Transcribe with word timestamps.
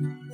Welcome 0.00 0.30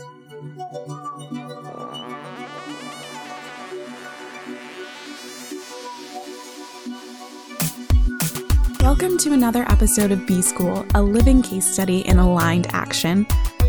to 9.18 9.32
another 9.32 9.64
episode 9.68 10.12
of 10.12 10.24
B 10.24 10.40
School, 10.40 10.86
a 10.94 11.02
living 11.02 11.42
case 11.42 11.66
study 11.66 12.06
in 12.06 12.20
aligned 12.20 12.68
action. 12.70 13.26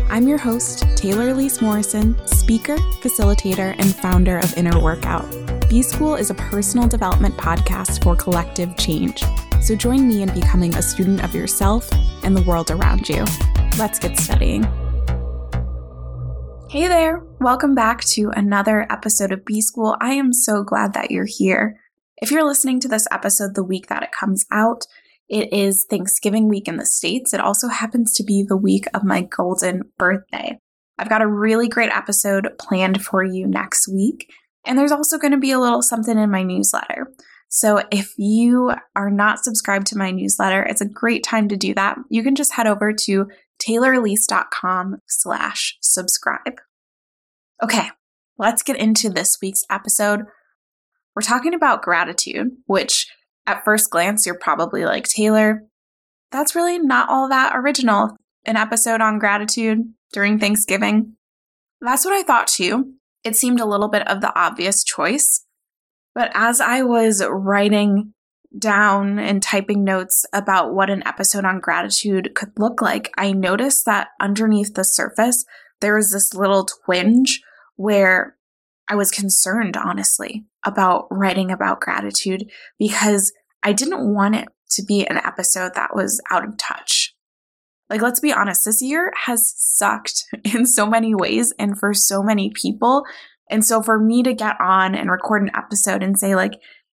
I'm 0.08 0.28
your 0.28 0.38
host, 0.38 0.86
Taylor 0.96 1.34
Elyse 1.34 1.60
Morrison, 1.60 2.16
speaker, 2.28 2.76
facilitator, 2.76 3.74
and 3.80 3.92
founder 3.96 4.38
of 4.38 4.56
Inner 4.56 4.80
Workout. 4.80 5.28
B 5.68 5.82
School 5.82 6.14
is 6.14 6.30
a 6.30 6.34
personal 6.34 6.86
development 6.86 7.36
podcast 7.36 8.04
for 8.04 8.14
collective 8.14 8.76
change. 8.76 9.24
So 9.60 9.74
join 9.74 10.06
me 10.06 10.22
in 10.22 10.32
becoming 10.32 10.76
a 10.76 10.82
student 10.82 11.24
of 11.24 11.34
yourself 11.34 11.90
and 12.22 12.36
the 12.36 12.42
world 12.42 12.70
around 12.70 13.08
you. 13.08 13.24
Let's 13.78 13.98
get 13.98 14.16
studying. 14.16 14.64
Hey 16.70 16.86
there, 16.86 17.22
welcome 17.40 17.74
back 17.74 18.04
to 18.08 18.28
another 18.28 18.86
episode 18.90 19.32
of 19.32 19.42
B 19.46 19.62
School. 19.62 19.96
I 20.02 20.12
am 20.12 20.34
so 20.34 20.62
glad 20.62 20.92
that 20.92 21.10
you're 21.10 21.24
here. 21.24 21.80
If 22.18 22.30
you're 22.30 22.46
listening 22.46 22.78
to 22.80 22.88
this 22.88 23.06
episode 23.10 23.54
the 23.54 23.64
week 23.64 23.86
that 23.86 24.02
it 24.02 24.12
comes 24.12 24.44
out, 24.50 24.84
it 25.30 25.50
is 25.50 25.86
Thanksgiving 25.88 26.46
week 26.46 26.68
in 26.68 26.76
the 26.76 26.84
States. 26.84 27.32
It 27.32 27.40
also 27.40 27.68
happens 27.68 28.12
to 28.16 28.22
be 28.22 28.44
the 28.46 28.56
week 28.58 28.84
of 28.92 29.02
my 29.02 29.22
golden 29.22 29.80
birthday. 29.96 30.58
I've 30.98 31.08
got 31.08 31.22
a 31.22 31.26
really 31.26 31.68
great 31.68 31.90
episode 31.90 32.50
planned 32.58 33.02
for 33.02 33.24
you 33.24 33.46
next 33.46 33.88
week. 33.88 34.30
And 34.66 34.78
there's 34.78 34.92
also 34.92 35.16
going 35.16 35.32
to 35.32 35.38
be 35.38 35.52
a 35.52 35.58
little 35.58 35.80
something 35.80 36.18
in 36.18 36.30
my 36.30 36.42
newsletter. 36.42 37.10
So 37.48 37.82
if 37.90 38.12
you 38.18 38.74
are 38.94 39.10
not 39.10 39.42
subscribed 39.42 39.86
to 39.86 39.96
my 39.96 40.10
newsletter, 40.10 40.64
it's 40.64 40.82
a 40.82 40.88
great 40.88 41.24
time 41.24 41.48
to 41.48 41.56
do 41.56 41.72
that. 41.76 41.96
You 42.10 42.22
can 42.22 42.34
just 42.34 42.52
head 42.52 42.66
over 42.66 42.92
to 42.92 43.26
taylorelyse.com 43.62 44.98
slash 45.06 45.76
subscribe. 45.80 46.60
Okay, 47.62 47.90
let's 48.38 48.62
get 48.62 48.76
into 48.76 49.10
this 49.10 49.38
week's 49.42 49.64
episode. 49.70 50.22
We're 51.14 51.22
talking 51.22 51.54
about 51.54 51.82
gratitude, 51.82 52.48
which 52.66 53.08
at 53.46 53.64
first 53.64 53.90
glance, 53.90 54.26
you're 54.26 54.38
probably 54.38 54.84
like, 54.84 55.04
Taylor, 55.04 55.64
that's 56.30 56.54
really 56.54 56.78
not 56.78 57.08
all 57.08 57.28
that 57.28 57.52
original. 57.56 58.16
An 58.44 58.56
episode 58.56 59.00
on 59.00 59.18
gratitude 59.18 59.78
during 60.12 60.38
Thanksgiving. 60.38 61.16
That's 61.80 62.04
what 62.04 62.14
I 62.14 62.22
thought 62.22 62.46
too. 62.46 62.94
It 63.24 63.36
seemed 63.36 63.60
a 63.60 63.66
little 63.66 63.88
bit 63.88 64.06
of 64.06 64.20
the 64.20 64.32
obvious 64.38 64.84
choice. 64.84 65.44
But 66.14 66.30
as 66.34 66.60
I 66.60 66.82
was 66.82 67.22
writing 67.28 68.14
down 68.56 69.18
and 69.18 69.42
typing 69.42 69.84
notes 69.84 70.24
about 70.32 70.74
what 70.74 70.90
an 70.90 71.06
episode 71.06 71.44
on 71.44 71.60
gratitude 71.60 72.34
could 72.34 72.52
look 72.58 72.80
like, 72.80 73.12
I 73.18 73.32
noticed 73.32 73.84
that 73.86 74.08
underneath 74.20 74.74
the 74.74 74.84
surface, 74.84 75.44
there 75.80 75.96
was 75.96 76.12
this 76.12 76.34
little 76.34 76.66
twinge 76.84 77.42
where 77.76 78.36
I 78.88 78.94
was 78.94 79.10
concerned, 79.10 79.76
honestly, 79.76 80.46
about 80.64 81.06
writing 81.10 81.50
about 81.50 81.80
gratitude 81.80 82.50
because 82.78 83.32
I 83.62 83.72
didn't 83.72 84.14
want 84.14 84.36
it 84.36 84.48
to 84.70 84.82
be 84.82 85.06
an 85.06 85.18
episode 85.18 85.72
that 85.74 85.94
was 85.94 86.20
out 86.30 86.46
of 86.46 86.56
touch. 86.56 87.14
Like, 87.90 88.02
let's 88.02 88.20
be 88.20 88.32
honest, 88.32 88.64
this 88.64 88.82
year 88.82 89.12
has 89.26 89.54
sucked 89.56 90.24
in 90.44 90.66
so 90.66 90.86
many 90.86 91.14
ways 91.14 91.52
and 91.58 91.78
for 91.78 91.94
so 91.94 92.22
many 92.22 92.50
people. 92.50 93.04
And 93.50 93.64
so 93.64 93.82
for 93.82 93.98
me 93.98 94.22
to 94.22 94.34
get 94.34 94.56
on 94.60 94.94
and 94.94 95.10
record 95.10 95.42
an 95.42 95.50
episode 95.54 96.02
and 96.02 96.18
say, 96.18 96.34
like, 96.34 96.52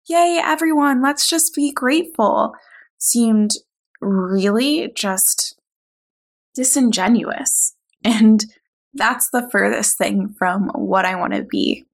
yay, 0.09 0.41
everyone, 0.43 1.03
let's 1.03 1.29
just 1.29 1.55
be 1.55 1.73
grateful 1.73 2.55
seemed 2.99 3.53
really 4.01 4.91
just 4.95 5.59
disingenuous. 6.55 7.75
And 8.03 8.45
that's 8.93 9.31
the 9.31 9.49
furthest 9.51 9.99
thing 9.99 10.35
from 10.39 10.69
what 10.75 11.05
I 11.05 11.17
want 11.17 11.35
to 11.35 11.43
be. 11.43 11.85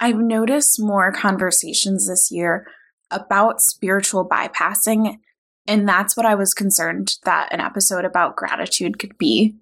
I've 0.00 0.18
noticed 0.18 0.80
more 0.80 1.12
conversations 1.12 2.08
this 2.08 2.30
year 2.30 2.66
about 3.10 3.60
spiritual 3.60 4.28
bypassing. 4.28 5.18
And 5.66 5.88
that's 5.88 6.16
what 6.16 6.26
I 6.26 6.34
was 6.34 6.54
concerned 6.54 7.16
that 7.24 7.48
an 7.52 7.60
episode 7.60 8.04
about 8.04 8.36
gratitude 8.36 8.98
could 8.98 9.16
be. 9.18 9.54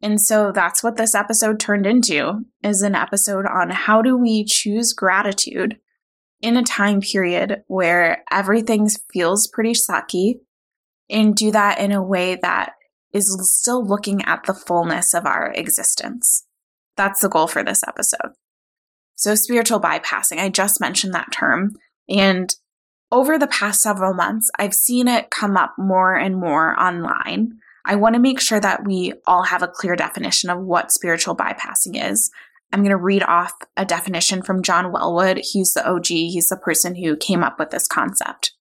And 0.00 0.20
so 0.20 0.52
that's 0.52 0.82
what 0.82 0.96
this 0.96 1.14
episode 1.14 1.58
turned 1.58 1.86
into 1.86 2.44
is 2.62 2.82
an 2.82 2.94
episode 2.94 3.46
on 3.46 3.70
how 3.70 4.00
do 4.00 4.16
we 4.16 4.44
choose 4.44 4.92
gratitude 4.92 5.78
in 6.40 6.56
a 6.56 6.62
time 6.62 7.00
period 7.00 7.62
where 7.66 8.24
everything 8.30 8.88
feels 9.12 9.48
pretty 9.48 9.72
sucky 9.72 10.40
and 11.10 11.34
do 11.34 11.50
that 11.50 11.80
in 11.80 11.92
a 11.92 12.02
way 12.02 12.36
that 12.42 12.72
is 13.12 13.36
still 13.52 13.84
looking 13.84 14.22
at 14.24 14.44
the 14.44 14.54
fullness 14.54 15.14
of 15.14 15.26
our 15.26 15.52
existence. 15.54 16.44
That's 16.96 17.20
the 17.20 17.28
goal 17.28 17.46
for 17.46 17.64
this 17.64 17.82
episode. 17.86 18.32
So 19.14 19.34
spiritual 19.34 19.80
bypassing, 19.80 20.38
I 20.38 20.48
just 20.48 20.80
mentioned 20.80 21.14
that 21.14 21.32
term 21.32 21.74
and 22.08 22.54
over 23.10 23.38
the 23.38 23.46
past 23.46 23.80
several 23.80 24.12
months, 24.12 24.50
I've 24.58 24.74
seen 24.74 25.08
it 25.08 25.30
come 25.30 25.56
up 25.56 25.74
more 25.78 26.14
and 26.14 26.36
more 26.36 26.78
online. 26.78 27.58
I 27.84 27.96
want 27.96 28.14
to 28.16 28.20
make 28.20 28.38
sure 28.38 28.60
that 28.60 28.84
we 28.84 29.14
all 29.26 29.44
have 29.44 29.62
a 29.62 29.68
clear 29.68 29.96
definition 29.96 30.50
of 30.50 30.60
what 30.60 30.92
spiritual 30.92 31.34
bypassing 31.34 32.10
is. 32.10 32.30
I'm 32.72 32.80
going 32.80 32.90
to 32.90 32.96
read 32.96 33.22
off 33.22 33.52
a 33.76 33.84
definition 33.84 34.42
from 34.42 34.62
John 34.62 34.92
Welwood. 34.92 35.40
He's 35.42 35.72
the 35.72 35.88
OG, 35.88 36.06
he's 36.06 36.48
the 36.48 36.56
person 36.56 36.94
who 36.94 37.16
came 37.16 37.42
up 37.42 37.58
with 37.58 37.70
this 37.70 37.86
concept. 37.86 38.52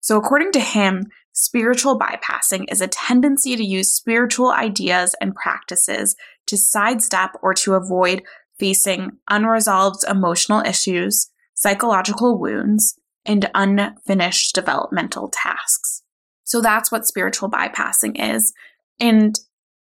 So, 0.00 0.16
according 0.18 0.52
to 0.52 0.60
him, 0.60 1.06
spiritual 1.32 1.98
bypassing 1.98 2.64
is 2.70 2.80
a 2.80 2.88
tendency 2.88 3.56
to 3.56 3.64
use 3.64 3.92
spiritual 3.92 4.50
ideas 4.50 5.14
and 5.20 5.34
practices 5.34 6.16
to 6.46 6.56
sidestep 6.56 7.30
or 7.40 7.54
to 7.54 7.74
avoid 7.74 8.22
facing 8.58 9.12
unresolved 9.30 10.04
emotional 10.08 10.60
issues, 10.60 11.30
psychological 11.54 12.38
wounds, 12.38 12.98
and 13.24 13.48
unfinished 13.54 14.54
developmental 14.54 15.30
tasks. 15.32 16.02
So 16.44 16.60
that's 16.60 16.90
what 16.90 17.06
spiritual 17.06 17.50
bypassing 17.50 18.16
is. 18.18 18.52
And 18.98 19.38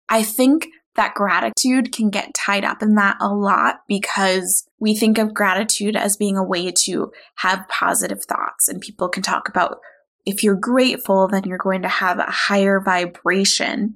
I 0.07 0.23
think 0.23 0.67
that 0.95 1.13
gratitude 1.13 1.93
can 1.93 2.09
get 2.09 2.33
tied 2.33 2.65
up 2.65 2.81
in 2.81 2.95
that 2.95 3.17
a 3.21 3.33
lot 3.33 3.77
because 3.87 4.65
we 4.79 4.95
think 4.95 5.17
of 5.17 5.33
gratitude 5.33 5.95
as 5.95 6.17
being 6.17 6.37
a 6.37 6.43
way 6.43 6.71
to 6.83 7.11
have 7.37 7.67
positive 7.69 8.23
thoughts. 8.25 8.67
And 8.67 8.81
people 8.81 9.07
can 9.07 9.23
talk 9.23 9.47
about 9.47 9.79
if 10.25 10.43
you're 10.43 10.55
grateful, 10.55 11.27
then 11.27 11.43
you're 11.45 11.57
going 11.57 11.81
to 11.83 11.87
have 11.87 12.19
a 12.19 12.29
higher 12.29 12.79
vibration. 12.79 13.95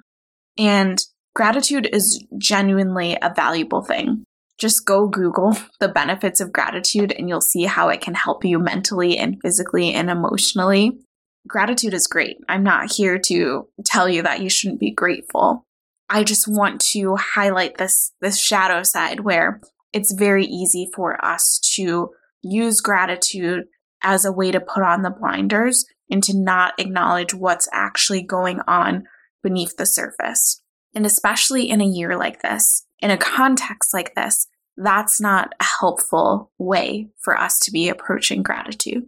And 0.57 1.03
gratitude 1.35 1.89
is 1.91 2.23
genuinely 2.38 3.17
a 3.22 3.33
valuable 3.35 3.81
thing 3.81 4.25
just 4.57 4.85
go 4.85 5.07
Google 5.07 5.57
the 5.79 5.89
benefits 5.89 6.39
of 6.39 6.53
gratitude 6.53 7.12
and 7.12 7.27
you'll 7.29 7.41
see 7.41 7.63
how 7.63 7.89
it 7.89 8.01
can 8.01 8.13
help 8.13 8.45
you 8.45 8.59
mentally 8.59 9.17
and 9.17 9.38
physically 9.41 9.94
and 9.94 10.09
emotionally. 10.09 11.00
Gratitude 11.47 11.94
is 11.94 12.07
great. 12.07 12.38
I'm 12.50 12.63
not 12.63 12.91
here 12.91 13.19
to 13.27 13.67
tell 13.85 14.09
you 14.09 14.23
that 14.23 14.41
you 14.41 14.50
shouldn't 14.50 14.79
be 14.79 14.91
grateful. 14.91 15.63
I 16.09 16.23
just 16.23 16.47
want 16.47 16.81
to 16.91 17.16
highlight 17.16 17.77
this 17.77 18.11
this 18.21 18.39
shadow 18.39 18.83
side 18.83 19.21
where 19.21 19.61
it's 19.93 20.13
very 20.13 20.45
easy 20.45 20.89
for 20.93 21.23
us 21.23 21.59
to 21.75 22.11
use 22.43 22.81
gratitude 22.81 23.63
as 24.03 24.23
a 24.25 24.31
way 24.31 24.51
to 24.51 24.59
put 24.59 24.83
on 24.83 25.01
the 25.01 25.09
blinders 25.09 25.85
and 26.09 26.23
to 26.23 26.38
not 26.38 26.73
acknowledge 26.77 27.33
what's 27.33 27.67
actually 27.73 28.21
going 28.21 28.59
on 28.67 29.05
beneath 29.41 29.77
the 29.77 29.85
surface. 29.85 30.61
And 30.94 31.05
especially 31.05 31.69
in 31.69 31.81
a 31.81 31.85
year 31.85 32.17
like 32.17 32.41
this, 32.41 32.85
in 32.99 33.09
a 33.09 33.17
context 33.17 33.94
like 33.94 34.13
this, 34.15 34.47
that's 34.77 35.19
not 35.19 35.53
a 35.59 35.63
helpful 35.63 36.51
way 36.57 37.07
for 37.19 37.38
us 37.38 37.59
to 37.59 37.71
be 37.71 37.89
approaching 37.89 38.44
gratitude. 38.44 39.07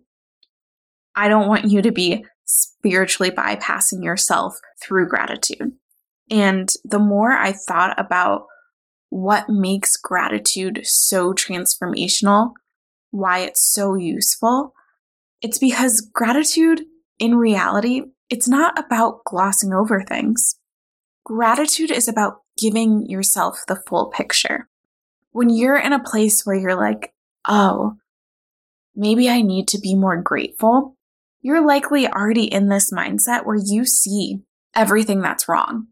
I 1.16 1.28
don't 1.30 1.48
want 1.48 1.66
you 1.66 1.82
to 1.82 1.92
be 1.92 2.26
spiritually 2.46 3.32
bypassing 3.32 4.04
yourself 4.04 4.58
through 4.82 5.10
gratitude. 5.10 5.74
And 6.30 6.70
the 6.84 7.00
more 7.00 7.32
I 7.32 7.54
thought 7.54 8.00
about 8.00 8.46
what 9.10 9.50
makes 9.50 9.96
gratitude 9.96 10.82
so 10.84 11.34
transformational, 11.34 12.52
why 13.12 13.40
it's 13.40 13.66
so 13.74 13.96
useful, 13.96 14.74
it's 15.42 15.58
because 15.58 16.02
gratitude 16.02 16.82
in 17.20 17.36
reality, 17.36 18.02
it's 18.30 18.48
not 18.48 18.78
about 18.78 19.24
glossing 19.26 19.74
over 19.74 20.02
things. 20.02 20.56
Gratitude 21.24 21.92
is 21.92 22.08
about 22.08 22.42
giving 22.58 23.06
yourself 23.10 23.64
the 23.68 23.82
full 23.88 24.08
picture. 24.08 24.68
When 25.32 25.50
you're 25.50 25.78
in 25.78 25.94
a 25.94 26.04
place 26.04 26.46
where 26.46 26.56
you're 26.56 26.76
like, 26.76 27.14
oh, 27.48 27.98
maybe 28.96 29.30
I 29.30 29.42
need 29.42 29.68
to 29.70 29.80
be 29.80 29.96
more 29.96 30.22
grateful, 30.22 30.96
you're 31.42 31.66
likely 31.66 32.08
already 32.08 32.46
in 32.46 32.70
this 32.70 32.92
mindset 32.92 33.46
where 33.46 33.56
you 33.58 33.86
see 33.86 34.40
everything 34.76 35.22
that's 35.22 35.48
wrong. 35.48 35.88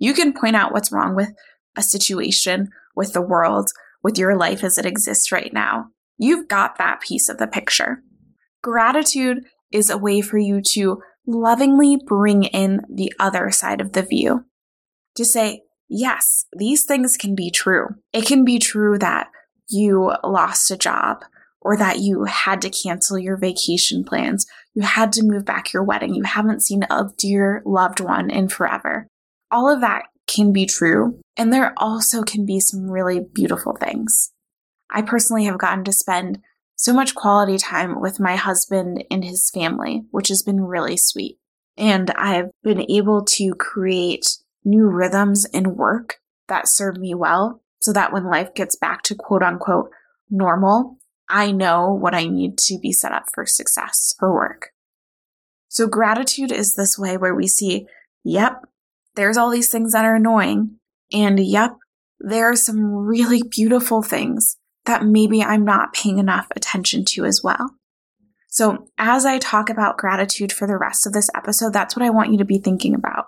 You 0.00 0.14
can 0.14 0.32
point 0.32 0.56
out 0.56 0.72
what's 0.72 0.90
wrong 0.90 1.14
with 1.14 1.28
a 1.76 1.82
situation, 1.82 2.70
with 2.96 3.12
the 3.12 3.22
world, 3.22 3.68
with 4.02 4.18
your 4.18 4.36
life 4.36 4.64
as 4.64 4.78
it 4.78 4.86
exists 4.86 5.30
right 5.30 5.52
now. 5.52 5.90
You've 6.18 6.48
got 6.48 6.78
that 6.78 7.00
piece 7.00 7.28
of 7.28 7.38
the 7.38 7.46
picture. 7.46 8.02
Gratitude 8.62 9.44
is 9.70 9.88
a 9.88 9.98
way 9.98 10.22
for 10.22 10.38
you 10.38 10.60
to 10.72 11.02
lovingly 11.26 11.98
bring 12.04 12.44
in 12.44 12.80
the 12.92 13.12
other 13.20 13.50
side 13.50 13.80
of 13.80 13.92
the 13.92 14.02
view. 14.02 14.46
To 15.16 15.24
say, 15.24 15.62
yes, 15.88 16.46
these 16.56 16.84
things 16.84 17.16
can 17.16 17.34
be 17.34 17.50
true. 17.50 17.88
It 18.12 18.26
can 18.26 18.44
be 18.44 18.58
true 18.58 18.98
that 18.98 19.28
you 19.68 20.12
lost 20.24 20.70
a 20.70 20.78
job 20.78 21.24
or 21.60 21.76
that 21.76 21.98
you 21.98 22.24
had 22.24 22.62
to 22.62 22.70
cancel 22.70 23.18
your 23.18 23.36
vacation 23.36 24.02
plans. 24.02 24.46
You 24.72 24.82
had 24.82 25.12
to 25.12 25.22
move 25.22 25.44
back 25.44 25.72
your 25.72 25.84
wedding. 25.84 26.14
You 26.14 26.22
haven't 26.22 26.62
seen 26.62 26.84
a 26.84 27.10
dear 27.18 27.62
loved 27.66 28.00
one 28.00 28.30
in 28.30 28.48
forever. 28.48 29.06
All 29.50 29.72
of 29.72 29.80
that 29.80 30.04
can 30.26 30.52
be 30.52 30.66
true. 30.66 31.18
And 31.36 31.52
there 31.52 31.72
also 31.76 32.22
can 32.22 32.46
be 32.46 32.60
some 32.60 32.90
really 32.90 33.20
beautiful 33.20 33.76
things. 33.76 34.32
I 34.90 35.02
personally 35.02 35.44
have 35.44 35.58
gotten 35.58 35.84
to 35.84 35.92
spend 35.92 36.38
so 36.76 36.92
much 36.92 37.14
quality 37.14 37.58
time 37.58 38.00
with 38.00 38.20
my 38.20 38.36
husband 38.36 39.04
and 39.10 39.24
his 39.24 39.50
family, 39.50 40.04
which 40.10 40.28
has 40.28 40.42
been 40.42 40.62
really 40.62 40.96
sweet. 40.96 41.38
And 41.76 42.10
I've 42.12 42.50
been 42.62 42.90
able 42.90 43.24
to 43.24 43.54
create 43.54 44.38
new 44.64 44.86
rhythms 44.86 45.46
in 45.52 45.76
work 45.76 46.16
that 46.48 46.68
serve 46.68 46.96
me 46.96 47.14
well 47.14 47.62
so 47.80 47.92
that 47.92 48.12
when 48.12 48.24
life 48.24 48.54
gets 48.54 48.76
back 48.76 49.02
to 49.02 49.14
quote 49.14 49.42
unquote 49.42 49.90
normal, 50.28 50.98
I 51.28 51.52
know 51.52 51.92
what 51.92 52.14
I 52.14 52.26
need 52.26 52.58
to 52.58 52.78
be 52.78 52.92
set 52.92 53.12
up 53.12 53.24
for 53.32 53.46
success 53.46 54.14
for 54.18 54.32
work. 54.32 54.70
So 55.68 55.86
gratitude 55.86 56.50
is 56.50 56.74
this 56.74 56.98
way 56.98 57.16
where 57.16 57.34
we 57.34 57.46
see, 57.46 57.86
yep, 58.24 58.64
there's 59.16 59.36
all 59.36 59.50
these 59.50 59.70
things 59.70 59.92
that 59.92 60.04
are 60.04 60.16
annoying. 60.16 60.76
And 61.12 61.40
yep, 61.40 61.76
there 62.18 62.50
are 62.50 62.56
some 62.56 62.84
really 62.84 63.42
beautiful 63.42 64.02
things 64.02 64.56
that 64.86 65.04
maybe 65.04 65.42
I'm 65.42 65.64
not 65.64 65.92
paying 65.92 66.18
enough 66.18 66.46
attention 66.54 67.04
to 67.10 67.24
as 67.24 67.40
well. 67.42 67.74
So 68.48 68.88
as 68.98 69.24
I 69.24 69.38
talk 69.38 69.70
about 69.70 69.96
gratitude 69.96 70.52
for 70.52 70.66
the 70.66 70.76
rest 70.76 71.06
of 71.06 71.12
this 71.12 71.30
episode, 71.34 71.72
that's 71.72 71.96
what 71.96 72.04
I 72.04 72.10
want 72.10 72.32
you 72.32 72.38
to 72.38 72.44
be 72.44 72.58
thinking 72.58 72.94
about. 72.94 73.26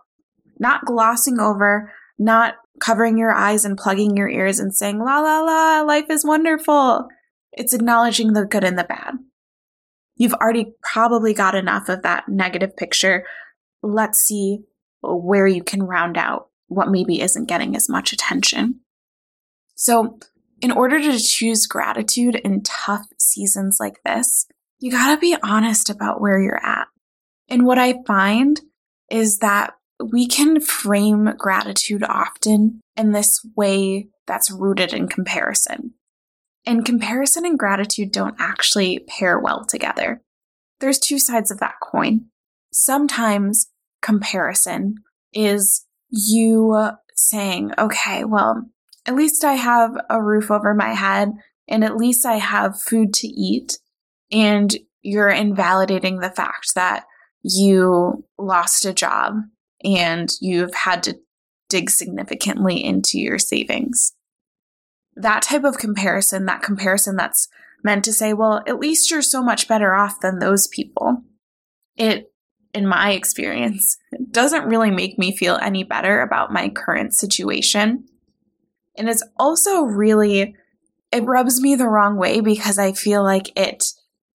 Not 0.58 0.84
glossing 0.84 1.38
over, 1.38 1.92
not 2.18 2.54
covering 2.80 3.16
your 3.18 3.32
eyes 3.32 3.64
and 3.64 3.78
plugging 3.78 4.16
your 4.16 4.28
ears 4.28 4.58
and 4.58 4.74
saying, 4.74 4.98
la 4.98 5.20
la 5.20 5.40
la, 5.40 5.82
life 5.82 6.10
is 6.10 6.24
wonderful. 6.24 7.06
It's 7.52 7.72
acknowledging 7.74 8.32
the 8.32 8.44
good 8.44 8.64
and 8.64 8.78
the 8.78 8.84
bad. 8.84 9.14
You've 10.16 10.34
already 10.34 10.74
probably 10.82 11.34
got 11.34 11.54
enough 11.54 11.88
of 11.88 12.02
that 12.02 12.28
negative 12.28 12.76
picture. 12.76 13.24
Let's 13.82 14.18
see 14.18 14.60
where 15.02 15.46
you 15.46 15.62
can 15.62 15.82
round 15.82 16.16
out 16.16 16.48
what 16.68 16.90
maybe 16.90 17.20
isn't 17.20 17.48
getting 17.48 17.76
as 17.76 17.88
much 17.88 18.12
attention. 18.12 18.80
So, 19.74 20.18
in 20.60 20.70
order 20.70 21.00
to 21.00 21.18
choose 21.18 21.66
gratitude 21.66 22.36
in 22.36 22.62
tough 22.62 23.06
seasons 23.18 23.78
like 23.80 24.00
this, 24.04 24.46
you 24.78 24.90
gotta 24.90 25.18
be 25.18 25.36
honest 25.42 25.90
about 25.90 26.20
where 26.20 26.40
you're 26.40 26.64
at. 26.64 26.86
And 27.48 27.66
what 27.66 27.78
I 27.78 28.02
find 28.06 28.60
is 29.10 29.38
that 29.38 29.74
we 30.02 30.26
can 30.26 30.60
frame 30.60 31.34
gratitude 31.36 32.02
often 32.02 32.80
in 32.96 33.12
this 33.12 33.44
way 33.56 34.08
that's 34.26 34.50
rooted 34.50 34.92
in 34.92 35.08
comparison. 35.08 35.94
And 36.64 36.84
comparison 36.84 37.44
and 37.44 37.58
gratitude 37.58 38.12
don't 38.12 38.36
actually 38.38 39.00
pair 39.00 39.38
well 39.38 39.64
together. 39.64 40.22
There's 40.80 40.98
two 40.98 41.18
sides 41.18 41.50
of 41.50 41.58
that 41.58 41.74
coin. 41.82 42.26
Sometimes 42.72 43.68
comparison 44.02 44.96
is 45.32 45.86
you 46.10 46.90
saying, 47.16 47.72
okay, 47.78 48.24
well, 48.24 48.62
at 49.06 49.14
least 49.14 49.44
I 49.44 49.54
have 49.54 49.92
a 50.10 50.22
roof 50.22 50.50
over 50.50 50.74
my 50.74 50.92
head 50.92 51.30
and 51.68 51.84
at 51.84 51.96
least 51.96 52.26
I 52.26 52.36
have 52.36 52.80
food 52.80 53.14
to 53.14 53.26
eat. 53.26 53.78
And 54.30 54.74
you're 55.02 55.30
invalidating 55.30 56.18
the 56.18 56.30
fact 56.30 56.74
that 56.74 57.04
you 57.42 58.24
lost 58.38 58.84
a 58.84 58.92
job 58.92 59.34
and 59.82 60.28
you've 60.40 60.74
had 60.74 61.02
to 61.04 61.18
dig 61.68 61.90
significantly 61.90 62.84
into 62.84 63.18
your 63.18 63.38
savings 63.38 64.12
that 65.16 65.42
type 65.42 65.64
of 65.64 65.78
comparison, 65.78 66.46
that 66.46 66.62
comparison 66.62 67.16
that's 67.16 67.48
meant 67.84 68.04
to 68.04 68.12
say, 68.12 68.32
well, 68.32 68.62
at 68.66 68.78
least 68.78 69.10
you're 69.10 69.22
so 69.22 69.42
much 69.42 69.68
better 69.68 69.94
off 69.94 70.20
than 70.20 70.38
those 70.38 70.68
people. 70.68 71.22
It, 71.96 72.31
in 72.74 72.86
my 72.86 73.12
experience, 73.12 73.96
doesn't 74.30 74.68
really 74.68 74.90
make 74.90 75.18
me 75.18 75.36
feel 75.36 75.56
any 75.56 75.84
better 75.84 76.20
about 76.20 76.52
my 76.52 76.68
current 76.68 77.14
situation. 77.14 78.04
And 78.96 79.08
it's 79.08 79.24
also 79.38 79.82
really, 79.82 80.54
it 81.10 81.24
rubs 81.24 81.60
me 81.60 81.74
the 81.74 81.88
wrong 81.88 82.16
way 82.16 82.40
because 82.40 82.78
I 82.78 82.92
feel 82.92 83.22
like 83.22 83.56
it 83.58 83.84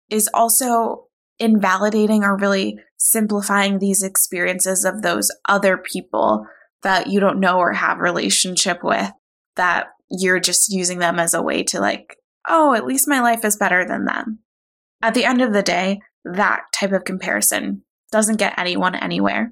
is 0.09 0.29
also 0.33 1.05
invalidating 1.39 2.23
or 2.23 2.37
really 2.37 2.79
simplifying 2.97 3.79
these 3.79 4.03
experiences 4.03 4.85
of 4.85 5.01
those 5.01 5.31
other 5.47 5.77
people 5.77 6.45
that 6.83 7.07
you 7.07 7.19
don't 7.19 7.39
know 7.39 7.57
or 7.57 7.73
have 7.73 7.99
relationship 7.99 8.83
with 8.83 9.11
that 9.55 9.87
you're 10.09 10.39
just 10.39 10.71
using 10.71 10.99
them 10.99 11.19
as 11.19 11.33
a 11.33 11.41
way 11.41 11.63
to 11.63 11.79
like, 11.79 12.17
oh, 12.47 12.73
at 12.73 12.85
least 12.85 13.07
my 13.07 13.19
life 13.19 13.43
is 13.43 13.57
better 13.57 13.85
than 13.85 14.05
them. 14.05 14.39
At 15.01 15.13
the 15.13 15.25
end 15.25 15.41
of 15.41 15.53
the 15.53 15.63
day, 15.63 15.99
that 16.23 16.61
type 16.73 16.91
of 16.91 17.03
comparison 17.03 17.83
doesn't 18.11 18.37
get 18.37 18.57
anyone 18.57 18.95
anywhere. 18.95 19.51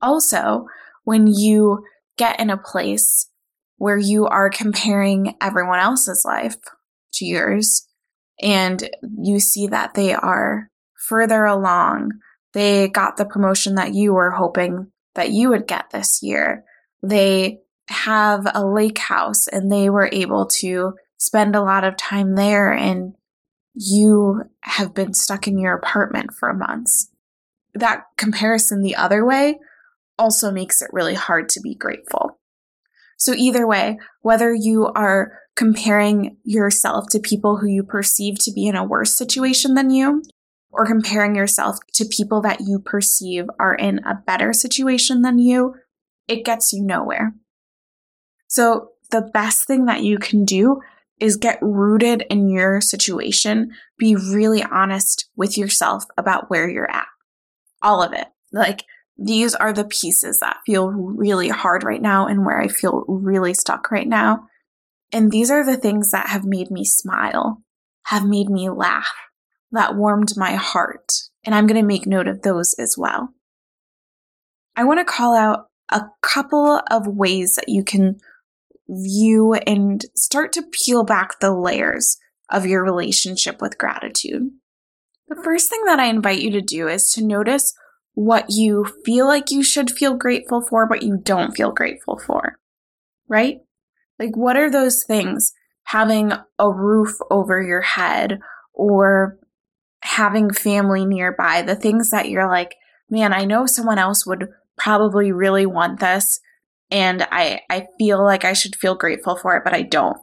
Also, 0.00 0.66
when 1.04 1.26
you 1.26 1.84
get 2.16 2.40
in 2.40 2.50
a 2.50 2.56
place 2.56 3.28
where 3.76 3.98
you 3.98 4.26
are 4.26 4.50
comparing 4.50 5.34
everyone 5.40 5.78
else's 5.78 6.24
life 6.24 6.56
to 7.14 7.24
yours 7.24 7.86
and 8.40 8.88
you 9.18 9.40
see 9.40 9.66
that 9.66 9.94
they 9.94 10.14
are 10.14 10.70
further 11.08 11.44
along, 11.44 12.10
they 12.52 12.88
got 12.88 13.16
the 13.16 13.24
promotion 13.24 13.76
that 13.76 13.94
you 13.94 14.12
were 14.12 14.30
hoping 14.30 14.92
that 15.14 15.30
you 15.30 15.50
would 15.50 15.66
get 15.66 15.90
this 15.90 16.20
year. 16.22 16.64
They 17.02 17.58
have 17.88 18.46
a 18.54 18.64
lake 18.64 18.98
house 18.98 19.46
and 19.48 19.70
they 19.70 19.90
were 19.90 20.08
able 20.12 20.46
to 20.60 20.92
spend 21.18 21.54
a 21.54 21.62
lot 21.62 21.84
of 21.84 21.96
time 21.96 22.34
there 22.34 22.72
and 22.72 23.14
you 23.74 24.42
have 24.60 24.94
been 24.94 25.14
stuck 25.14 25.46
in 25.46 25.58
your 25.58 25.74
apartment 25.74 26.30
for 26.38 26.52
months. 26.52 27.10
That 27.74 28.04
comparison 28.16 28.82
the 28.82 28.96
other 28.96 29.24
way 29.24 29.58
also 30.18 30.50
makes 30.50 30.82
it 30.82 30.90
really 30.92 31.14
hard 31.14 31.48
to 31.50 31.60
be 31.60 31.74
grateful. 31.74 32.38
So 33.16 33.32
either 33.34 33.66
way, 33.66 33.98
whether 34.20 34.52
you 34.52 34.86
are 34.94 35.38
comparing 35.54 36.36
yourself 36.44 37.06
to 37.10 37.20
people 37.20 37.58
who 37.58 37.66
you 37.66 37.82
perceive 37.82 38.38
to 38.40 38.52
be 38.52 38.66
in 38.66 38.76
a 38.76 38.84
worse 38.84 39.16
situation 39.16 39.74
than 39.74 39.90
you, 39.90 40.22
or 40.70 40.86
comparing 40.86 41.34
yourself 41.34 41.76
to 41.94 42.04
people 42.04 42.40
that 42.40 42.60
you 42.62 42.78
perceive 42.78 43.44
are 43.60 43.74
in 43.74 43.98
a 44.00 44.14
better 44.26 44.52
situation 44.52 45.22
than 45.22 45.38
you, 45.38 45.74
it 46.26 46.44
gets 46.44 46.72
you 46.72 46.82
nowhere. 46.82 47.34
So 48.48 48.88
the 49.10 49.20
best 49.20 49.66
thing 49.66 49.84
that 49.84 50.02
you 50.02 50.18
can 50.18 50.44
do 50.44 50.80
is 51.20 51.36
get 51.36 51.58
rooted 51.60 52.24
in 52.30 52.48
your 52.48 52.80
situation. 52.80 53.70
Be 53.98 54.16
really 54.16 54.62
honest 54.64 55.28
with 55.36 55.56
yourself 55.58 56.04
about 56.16 56.50
where 56.50 56.68
you're 56.68 56.90
at. 56.90 57.06
All 57.82 58.02
of 58.02 58.12
it. 58.12 58.26
Like 58.52 58.84
these 59.18 59.54
are 59.54 59.72
the 59.72 59.84
pieces 59.84 60.38
that 60.40 60.58
feel 60.66 60.88
really 60.90 61.48
hard 61.48 61.84
right 61.84 62.00
now 62.00 62.26
and 62.26 62.44
where 62.44 62.60
I 62.60 62.68
feel 62.68 63.04
really 63.08 63.54
stuck 63.54 63.90
right 63.90 64.08
now. 64.08 64.46
And 65.12 65.30
these 65.30 65.50
are 65.50 65.64
the 65.64 65.76
things 65.76 66.10
that 66.10 66.28
have 66.28 66.44
made 66.44 66.70
me 66.70 66.84
smile, 66.84 67.62
have 68.04 68.24
made 68.24 68.48
me 68.48 68.70
laugh, 68.70 69.12
that 69.70 69.94
warmed 69.94 70.32
my 70.36 70.54
heart. 70.54 71.10
And 71.44 71.54
I'm 71.54 71.66
going 71.66 71.80
to 71.80 71.86
make 71.86 72.06
note 72.06 72.28
of 72.28 72.42
those 72.42 72.74
as 72.78 72.96
well. 72.96 73.30
I 74.74 74.84
want 74.84 75.00
to 75.00 75.04
call 75.04 75.36
out 75.36 75.66
a 75.90 76.04
couple 76.22 76.80
of 76.90 77.06
ways 77.06 77.56
that 77.56 77.68
you 77.68 77.84
can 77.84 78.18
view 78.88 79.54
and 79.54 80.04
start 80.16 80.52
to 80.54 80.64
peel 80.72 81.04
back 81.04 81.40
the 81.40 81.54
layers 81.54 82.16
of 82.50 82.66
your 82.66 82.82
relationship 82.82 83.60
with 83.60 83.78
gratitude. 83.78 84.50
The 85.34 85.42
first 85.42 85.70
thing 85.70 85.82
that 85.86 85.98
I 85.98 86.08
invite 86.08 86.42
you 86.42 86.50
to 86.50 86.60
do 86.60 86.88
is 86.88 87.10
to 87.12 87.24
notice 87.24 87.72
what 88.12 88.50
you 88.50 88.84
feel 89.02 89.26
like 89.26 89.50
you 89.50 89.62
should 89.62 89.90
feel 89.90 90.14
grateful 90.14 90.60
for, 90.60 90.86
but 90.86 91.02
you 91.02 91.16
don't 91.16 91.56
feel 91.56 91.72
grateful 91.72 92.18
for, 92.18 92.58
right? 93.28 93.60
Like, 94.18 94.36
what 94.36 94.58
are 94.58 94.70
those 94.70 95.04
things? 95.04 95.54
Having 95.84 96.34
a 96.58 96.70
roof 96.70 97.16
over 97.30 97.62
your 97.62 97.80
head 97.80 98.40
or 98.74 99.38
having 100.02 100.52
family 100.52 101.06
nearby, 101.06 101.62
the 101.62 101.76
things 101.76 102.10
that 102.10 102.28
you're 102.28 102.48
like, 102.48 102.74
man, 103.08 103.32
I 103.32 103.46
know 103.46 103.64
someone 103.64 103.98
else 103.98 104.26
would 104.26 104.48
probably 104.76 105.32
really 105.32 105.64
want 105.64 106.00
this, 106.00 106.40
and 106.90 107.26
I, 107.32 107.62
I 107.70 107.86
feel 107.98 108.22
like 108.22 108.44
I 108.44 108.52
should 108.52 108.76
feel 108.76 108.96
grateful 108.96 109.36
for 109.36 109.56
it, 109.56 109.64
but 109.64 109.72
I 109.72 109.80
don't. 109.80 110.18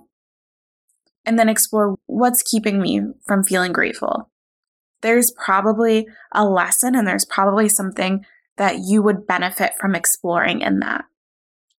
And 1.26 1.40
then 1.40 1.50
explore 1.50 1.96
what's 2.06 2.44
keeping 2.44 2.80
me 2.80 3.02
from 3.26 3.44
feeling 3.44 3.72
grateful. 3.72 4.29
There's 5.02 5.32
probably 5.32 6.08
a 6.34 6.46
lesson 6.46 6.96
and 6.96 7.08
there's 7.08 7.26
probably 7.26 7.70
something 7.70 8.26
that 8.58 8.80
you 8.80 9.02
would 9.02 9.26
benefit 9.26 9.74
from 9.80 9.96
exploring 9.96 10.62
in 10.62 10.80
that. 10.80 11.06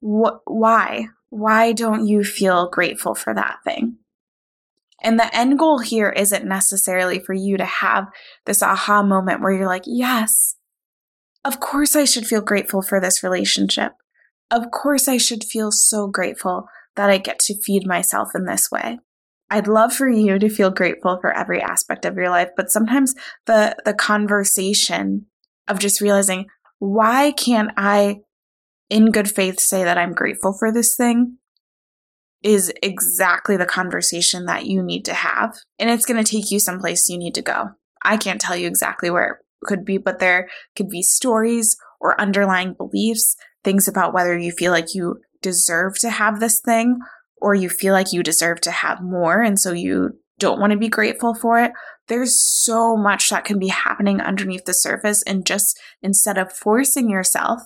Wh- 0.01 0.41
why? 0.47 1.09
Why 1.29 1.73
don't 1.73 2.07
you 2.07 2.25
feel 2.25 2.69
grateful 2.69 3.15
for 3.15 3.35
that 3.35 3.59
thing? 3.65 3.97
And 5.03 5.19
the 5.19 5.35
end 5.35 5.59
goal 5.59 5.79
here 5.79 6.11
isn't 6.11 6.45
necessarily 6.45 7.19
for 7.19 7.33
you 7.33 7.57
to 7.57 7.65
have 7.65 8.09
this 8.45 8.63
aha 8.63 9.03
moment 9.03 9.41
where 9.41 9.53
you're 9.53 9.67
like, 9.67 9.85
yes, 9.87 10.57
of 11.45 11.61
course 11.61 11.97
I 11.97 12.05
should 12.05 12.27
feel 12.27 12.43
grateful 12.43 12.83
for 12.83 13.01
this 13.01 13.23
relationship. 13.23 13.93
Of 14.51 14.71
course, 14.73 15.07
I 15.07 15.17
should 15.17 15.45
feel 15.45 15.71
so 15.71 16.09
grateful 16.09 16.67
that 16.97 17.09
I 17.09 17.19
get 17.19 17.39
to 17.41 17.55
feed 17.55 17.87
myself 17.87 18.35
in 18.35 18.47
this 18.47 18.71
way. 18.71 18.99
I'd 19.51 19.67
love 19.67 19.93
for 19.93 20.09
you 20.09 20.39
to 20.39 20.49
feel 20.49 20.71
grateful 20.71 21.19
for 21.21 21.33
every 21.33 21.61
aspect 21.61 22.05
of 22.05 22.17
your 22.17 22.31
life, 22.31 22.51
but 22.57 22.71
sometimes 22.71 23.15
the 23.47 23.77
the 23.85 23.95
conversation 23.95 25.27
of 25.69 25.79
just 25.79 26.01
realizing 26.01 26.47
why 26.79 27.33
can't 27.33 27.71
I 27.77 28.21
in 28.89 29.11
good 29.11 29.31
faith 29.31 29.61
say 29.61 29.85
that 29.85 29.99
I'm 29.99 30.13
grateful 30.13 30.53
for 30.53 30.73
this 30.73 30.97
thing 30.97 31.39
is 32.43 32.73
exactly 32.83 33.57
the 33.57 33.67
conversation 33.67 34.47
that 34.47 34.67
you 34.67 34.83
need 34.83 35.05
to 35.05 35.15
have. 35.15 35.59
And 35.79 35.91
it's 35.91 36.07
going 36.07 36.23
to 36.23 36.31
take 36.31 36.51
you 36.51 36.59
someplace 36.59 37.09
you 37.09 37.19
need 37.19 37.35
to 37.35 37.43
go. 37.43 37.71
I 38.03 38.17
can't 38.17 38.41
tell 38.41 38.57
you 38.57 38.67
exactly 38.67 39.11
where 39.11 39.33
it 39.33 39.67
could 39.67 39.85
be, 39.85 39.99
but 39.99 40.21
there 40.21 40.49
could 40.75 40.89
be 40.89 41.03
stories 41.03 41.77
or 42.01 42.19
underlying 42.19 42.73
beliefs, 42.73 43.37
things 43.63 43.87
about 43.87 44.15
whether 44.15 44.37
you 44.39 44.53
feel 44.53 44.73
like 44.73 44.95
you 44.95 45.21
deserve 45.43 45.99
to 45.99 46.11
have 46.11 46.41
this 46.41 46.61
thing 46.61 46.99
or 47.41 47.55
you 47.55 47.69
feel 47.69 47.93
like 47.93 48.13
you 48.13 48.23
deserve 48.23 48.61
to 48.63 48.71
have 48.71 49.03
more. 49.03 49.43
And 49.43 49.59
so 49.59 49.73
you 49.73 50.19
don't 50.39 50.61
want 50.61 50.73
to 50.73 50.79
be 50.79 50.89
grateful 50.89 51.35
for 51.35 51.61
it. 51.61 51.73
There's 52.09 52.41
so 52.41 52.97
much 52.97 53.31
that 53.31 53.45
can 53.45 53.59
be 53.59 53.69
happening 53.69 54.21
underneath 54.21 54.65
the 54.65 54.75
surface. 54.75 55.23
And 55.23 55.47
just 55.47 55.79
instead 56.03 56.39
of 56.39 56.53
forcing 56.53 57.09
yourself 57.09 57.61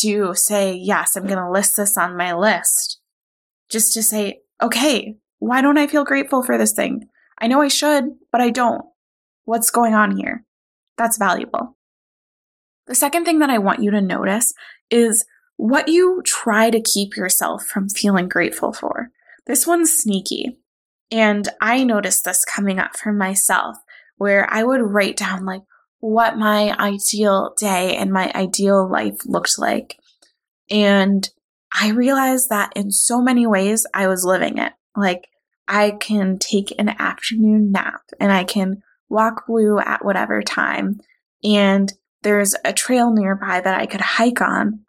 to 0.00 0.34
say, 0.34 0.74
yes, 0.74 1.16
I'm 1.16 1.26
going 1.26 1.38
to 1.38 1.50
list 1.50 1.76
this 1.76 1.96
on 1.96 2.16
my 2.16 2.34
list, 2.34 2.98
just 3.70 3.92
to 3.94 4.02
say, 4.02 4.40
okay, 4.60 5.16
why 5.38 5.60
don't 5.60 5.78
I 5.78 5.86
feel 5.86 6.04
grateful 6.04 6.42
for 6.42 6.58
this 6.58 6.72
thing? 6.72 7.08
I 7.38 7.46
know 7.46 7.60
I 7.60 7.68
should, 7.68 8.04
but 8.32 8.40
I 8.40 8.50
don't. 8.50 8.82
What's 9.44 9.70
going 9.70 9.94
on 9.94 10.16
here? 10.16 10.44
That's 10.96 11.18
valuable. 11.18 11.76
The 12.86 12.94
second 12.94 13.24
thing 13.24 13.38
that 13.38 13.50
I 13.50 13.58
want 13.58 13.82
you 13.82 13.90
to 13.90 14.00
notice 14.00 14.52
is 14.90 15.24
what 15.56 15.88
you 15.88 16.22
try 16.24 16.70
to 16.70 16.80
keep 16.80 17.16
yourself 17.16 17.64
from 17.64 17.88
feeling 17.88 18.28
grateful 18.28 18.72
for. 18.72 19.10
This 19.46 19.66
one's 19.66 19.96
sneaky. 19.96 20.58
And 21.10 21.48
I 21.60 21.84
noticed 21.84 22.24
this 22.24 22.44
coming 22.44 22.78
up 22.78 22.96
for 22.96 23.12
myself, 23.12 23.76
where 24.16 24.52
I 24.52 24.62
would 24.62 24.80
write 24.80 25.16
down 25.16 25.44
like 25.44 25.62
what 26.00 26.36
my 26.36 26.76
ideal 26.78 27.54
day 27.58 27.96
and 27.96 28.12
my 28.12 28.30
ideal 28.34 28.88
life 28.88 29.18
looked 29.24 29.58
like. 29.58 29.98
And 30.70 31.28
I 31.72 31.90
realized 31.90 32.50
that 32.50 32.72
in 32.76 32.90
so 32.90 33.20
many 33.20 33.46
ways 33.46 33.86
I 33.94 34.06
was 34.06 34.24
living 34.24 34.58
it. 34.58 34.72
Like 34.96 35.28
I 35.66 35.92
can 35.92 36.38
take 36.38 36.72
an 36.78 36.88
afternoon 36.88 37.72
nap 37.72 38.02
and 38.20 38.32
I 38.32 38.44
can 38.44 38.82
walk 39.08 39.46
blue 39.46 39.78
at 39.78 40.04
whatever 40.04 40.42
time. 40.42 41.00
And 41.42 41.92
there's 42.22 42.54
a 42.64 42.72
trail 42.72 43.12
nearby 43.12 43.60
that 43.60 43.78
I 43.78 43.86
could 43.86 44.00
hike 44.00 44.40
on. 44.40 44.80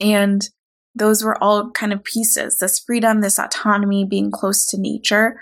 And 0.00 0.42
those 0.94 1.24
were 1.24 1.42
all 1.42 1.70
kind 1.70 1.92
of 1.92 2.04
pieces 2.04 2.58
this 2.58 2.78
freedom, 2.78 3.20
this 3.20 3.38
autonomy, 3.38 4.04
being 4.04 4.30
close 4.30 4.66
to 4.66 4.80
nature 4.80 5.40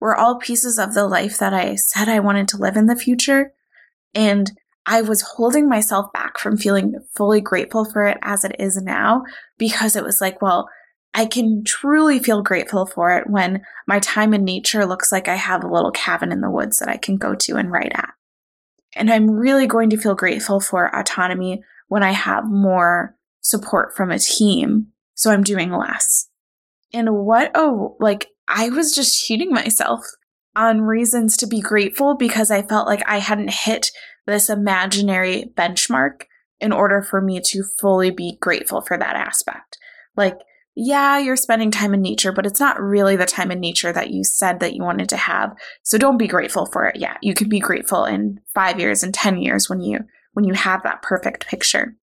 were 0.00 0.16
all 0.16 0.38
pieces 0.38 0.78
of 0.78 0.94
the 0.94 1.06
life 1.06 1.38
that 1.38 1.54
I 1.54 1.76
said 1.76 2.08
I 2.08 2.20
wanted 2.20 2.48
to 2.48 2.58
live 2.58 2.76
in 2.76 2.86
the 2.86 2.96
future. 2.96 3.52
And 4.14 4.50
I 4.86 5.00
was 5.00 5.22
holding 5.22 5.68
myself 5.68 6.12
back 6.12 6.38
from 6.38 6.56
feeling 6.56 6.94
fully 7.16 7.40
grateful 7.40 7.84
for 7.84 8.06
it 8.06 8.18
as 8.22 8.44
it 8.44 8.56
is 8.58 8.76
now 8.76 9.24
because 9.58 9.96
it 9.96 10.04
was 10.04 10.20
like, 10.20 10.42
well, 10.42 10.68
I 11.14 11.26
can 11.26 11.62
truly 11.64 12.18
feel 12.18 12.42
grateful 12.42 12.86
for 12.86 13.16
it 13.16 13.30
when 13.30 13.62
my 13.86 14.00
time 14.00 14.34
in 14.34 14.44
nature 14.44 14.84
looks 14.84 15.12
like 15.12 15.28
I 15.28 15.36
have 15.36 15.62
a 15.62 15.72
little 15.72 15.92
cabin 15.92 16.32
in 16.32 16.40
the 16.40 16.50
woods 16.50 16.80
that 16.80 16.88
I 16.88 16.96
can 16.96 17.16
go 17.16 17.34
to 17.36 17.56
and 17.56 17.70
write 17.70 17.92
at. 17.94 18.10
And 18.96 19.10
I'm 19.10 19.30
really 19.30 19.66
going 19.66 19.90
to 19.90 19.96
feel 19.96 20.14
grateful 20.14 20.60
for 20.60 20.94
autonomy 20.94 21.62
when 21.88 22.02
I 22.02 22.12
have 22.12 22.44
more 22.44 23.16
support 23.40 23.96
from 23.96 24.10
a 24.10 24.18
team. 24.18 24.88
So 25.14 25.30
I'm 25.30 25.42
doing 25.42 25.70
less. 25.70 26.28
And 26.92 27.14
what, 27.14 27.50
oh, 27.54 27.96
like 28.00 28.28
I 28.48 28.68
was 28.68 28.94
just 28.94 29.24
cheating 29.24 29.52
myself 29.52 30.00
on 30.56 30.82
reasons 30.82 31.36
to 31.38 31.46
be 31.46 31.60
grateful 31.60 32.16
because 32.16 32.50
I 32.50 32.62
felt 32.62 32.86
like 32.86 33.02
I 33.06 33.18
hadn't 33.18 33.50
hit 33.50 33.90
this 34.26 34.48
imaginary 34.48 35.52
benchmark 35.56 36.22
in 36.60 36.72
order 36.72 37.02
for 37.02 37.20
me 37.20 37.40
to 37.46 37.64
fully 37.80 38.10
be 38.10 38.38
grateful 38.40 38.80
for 38.80 38.96
that 38.96 39.16
aspect. 39.16 39.76
Like, 40.16 40.38
yeah, 40.76 41.18
you're 41.18 41.36
spending 41.36 41.70
time 41.70 41.94
in 41.94 42.00
nature, 42.00 42.32
but 42.32 42.46
it's 42.46 42.60
not 42.60 42.80
really 42.80 43.16
the 43.16 43.26
time 43.26 43.50
in 43.50 43.60
nature 43.60 43.92
that 43.92 44.10
you 44.10 44.24
said 44.24 44.60
that 44.60 44.74
you 44.74 44.82
wanted 44.82 45.08
to 45.10 45.16
have. 45.16 45.54
So 45.82 45.98
don't 45.98 46.18
be 46.18 46.26
grateful 46.26 46.66
for 46.66 46.86
it 46.86 46.96
yet. 46.96 47.18
You 47.22 47.34
can 47.34 47.48
be 47.48 47.60
grateful 47.60 48.04
in 48.04 48.40
5 48.54 48.80
years 48.80 49.02
and 49.02 49.14
10 49.14 49.38
years 49.38 49.68
when 49.68 49.80
you 49.80 50.00
when 50.32 50.44
you 50.44 50.54
have 50.54 50.82
that 50.82 51.00
perfect 51.00 51.46
picture. 51.46 51.94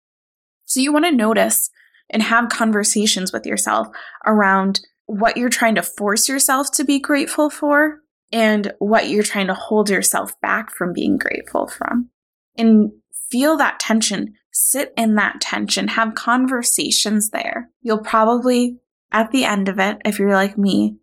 So 0.64 0.78
you 0.78 0.92
want 0.92 1.04
to 1.04 1.10
notice 1.10 1.68
and 2.10 2.22
have 2.22 2.50
conversations 2.50 3.32
with 3.32 3.46
yourself 3.46 3.88
around 4.26 4.80
what 5.06 5.36
you're 5.36 5.48
trying 5.48 5.74
to 5.76 5.82
force 5.82 6.28
yourself 6.28 6.70
to 6.72 6.84
be 6.84 7.00
grateful 7.00 7.50
for 7.50 8.00
and 8.32 8.72
what 8.78 9.08
you're 9.08 9.22
trying 9.22 9.48
to 9.48 9.54
hold 9.54 9.90
yourself 9.90 10.38
back 10.40 10.70
from 10.70 10.92
being 10.92 11.16
grateful 11.16 11.66
from. 11.66 12.10
And 12.56 12.92
feel 13.30 13.56
that 13.56 13.80
tension, 13.80 14.34
sit 14.52 14.92
in 14.96 15.14
that 15.16 15.40
tension, 15.40 15.88
have 15.88 16.14
conversations 16.14 17.30
there. 17.30 17.70
You'll 17.82 18.02
probably, 18.02 18.78
at 19.10 19.30
the 19.30 19.44
end 19.44 19.68
of 19.68 19.78
it, 19.78 19.98
if 20.04 20.18
you're 20.18 20.32
like 20.32 20.58
me, 20.58 20.96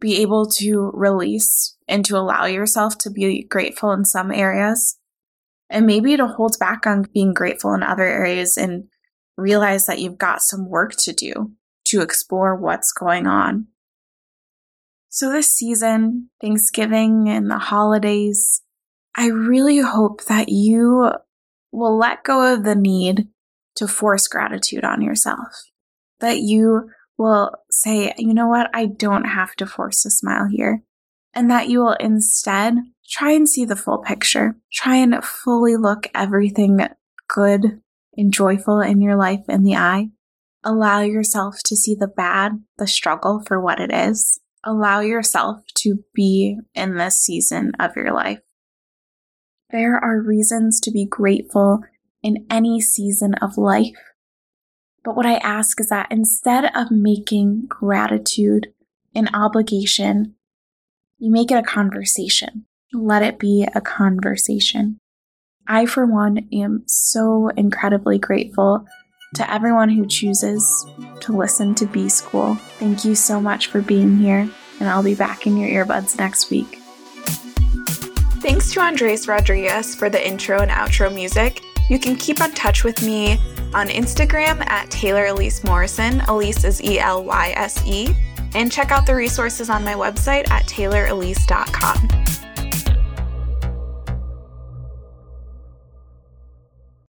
be 0.00 0.22
able 0.22 0.46
to 0.46 0.90
release 0.94 1.76
and 1.88 2.04
to 2.06 2.16
allow 2.16 2.46
yourself 2.46 2.98
to 2.98 3.10
be 3.10 3.44
grateful 3.44 3.92
in 3.92 4.04
some 4.04 4.30
areas. 4.30 4.96
And 5.68 5.86
maybe 5.86 6.16
to 6.16 6.26
hold 6.26 6.56
back 6.58 6.86
on 6.86 7.06
being 7.14 7.32
grateful 7.32 7.74
in 7.74 7.82
other 7.82 8.04
areas 8.04 8.56
and 8.56 8.84
realize 9.40 9.86
that 9.86 9.98
you've 9.98 10.18
got 10.18 10.42
some 10.42 10.68
work 10.68 10.94
to 10.98 11.12
do 11.12 11.52
to 11.86 12.00
explore 12.00 12.54
what's 12.54 12.92
going 12.92 13.26
on. 13.26 13.66
So, 15.08 15.32
this 15.32 15.52
season, 15.52 16.30
Thanksgiving 16.40 17.28
and 17.28 17.50
the 17.50 17.58
holidays, 17.58 18.62
I 19.16 19.26
really 19.26 19.78
hope 19.78 20.24
that 20.26 20.48
you 20.48 21.10
will 21.72 21.98
let 21.98 22.22
go 22.22 22.54
of 22.54 22.64
the 22.64 22.76
need 22.76 23.28
to 23.76 23.88
force 23.88 24.28
gratitude 24.28 24.84
on 24.84 25.02
yourself. 25.02 25.70
That 26.20 26.38
you 26.38 26.90
will 27.18 27.52
say, 27.70 28.12
you 28.18 28.34
know 28.34 28.46
what, 28.46 28.70
I 28.72 28.86
don't 28.86 29.24
have 29.24 29.56
to 29.56 29.66
force 29.66 30.04
a 30.04 30.10
smile 30.10 30.46
here. 30.48 30.82
And 31.34 31.50
that 31.50 31.68
you 31.68 31.80
will 31.80 31.96
instead 32.00 32.76
try 33.08 33.32
and 33.32 33.48
see 33.48 33.64
the 33.64 33.76
full 33.76 33.98
picture. 33.98 34.56
Try 34.72 34.96
and 34.96 35.24
fully 35.24 35.76
look 35.76 36.08
everything 36.14 36.80
good 37.28 37.80
and 38.20 38.32
joyful 38.32 38.80
in 38.80 39.00
your 39.00 39.16
life 39.16 39.40
in 39.48 39.64
the 39.64 39.74
eye. 39.74 40.08
Allow 40.62 41.00
yourself 41.00 41.56
to 41.64 41.74
see 41.74 41.94
the 41.94 42.06
bad, 42.06 42.62
the 42.76 42.86
struggle 42.86 43.42
for 43.46 43.58
what 43.58 43.80
it 43.80 43.90
is. 43.90 44.38
Allow 44.62 45.00
yourself 45.00 45.62
to 45.76 46.04
be 46.14 46.58
in 46.74 46.96
this 46.96 47.16
season 47.16 47.72
of 47.80 47.96
your 47.96 48.12
life. 48.12 48.40
There 49.70 49.96
are 49.96 50.20
reasons 50.20 50.80
to 50.80 50.90
be 50.90 51.06
grateful 51.06 51.80
in 52.22 52.46
any 52.50 52.80
season 52.80 53.34
of 53.34 53.56
life. 53.56 53.96
But 55.02 55.16
what 55.16 55.24
I 55.24 55.36
ask 55.36 55.80
is 55.80 55.88
that 55.88 56.08
instead 56.10 56.70
of 56.76 56.90
making 56.90 57.64
gratitude 57.68 58.66
an 59.14 59.28
obligation, 59.32 60.34
you 61.18 61.30
make 61.30 61.50
it 61.50 61.56
a 61.56 61.62
conversation. 61.62 62.66
Let 62.92 63.22
it 63.22 63.38
be 63.38 63.66
a 63.74 63.80
conversation. 63.80 64.99
I, 65.70 65.86
for 65.86 66.04
one, 66.04 66.48
am 66.52 66.82
so 66.86 67.48
incredibly 67.50 68.18
grateful 68.18 68.84
to 69.36 69.48
everyone 69.48 69.88
who 69.88 70.04
chooses 70.04 70.84
to 71.20 71.32
listen 71.32 71.76
to 71.76 71.86
B 71.86 72.08
School. 72.08 72.56
Thank 72.80 73.04
you 73.04 73.14
so 73.14 73.40
much 73.40 73.68
for 73.68 73.80
being 73.80 74.18
here, 74.18 74.50
and 74.80 74.88
I'll 74.88 75.04
be 75.04 75.14
back 75.14 75.46
in 75.46 75.56
your 75.56 75.86
earbuds 75.86 76.18
next 76.18 76.50
week. 76.50 76.80
Thanks 78.42 78.72
to 78.72 78.80
Andres 78.80 79.28
Rodriguez 79.28 79.94
for 79.94 80.10
the 80.10 80.26
intro 80.26 80.58
and 80.58 80.72
outro 80.72 81.14
music. 81.14 81.62
You 81.88 82.00
can 82.00 82.16
keep 82.16 82.40
in 82.40 82.50
touch 82.50 82.82
with 82.82 83.00
me 83.02 83.34
on 83.72 83.86
Instagram 83.86 84.66
at 84.68 84.90
Taylor 84.90 85.26
Elyse 85.26 85.62
Morrison. 85.64 86.18
Elyse 86.22 86.64
is 86.64 86.82
E 86.82 86.98
L 86.98 87.22
Y 87.22 87.52
S 87.56 87.80
E. 87.86 88.12
And 88.54 88.72
check 88.72 88.90
out 88.90 89.06
the 89.06 89.14
resources 89.14 89.70
on 89.70 89.84
my 89.84 89.94
website 89.94 90.50
at 90.50 90.66
taylorelyse.com. 90.66 92.49